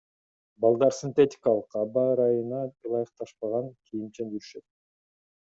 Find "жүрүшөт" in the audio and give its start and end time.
4.35-4.69